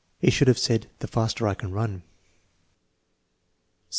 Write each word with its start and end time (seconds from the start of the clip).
"He 0.19 0.31
should 0.31 0.47
have 0.47 0.57
said, 0.57 0.89
*the 0.97 1.05
faster 1.07 1.47
I 1.47 1.53
can 1.53 1.71
run. 1.71 2.01